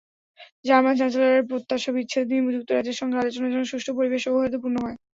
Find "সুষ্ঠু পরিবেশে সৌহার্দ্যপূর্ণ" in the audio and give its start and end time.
3.71-4.75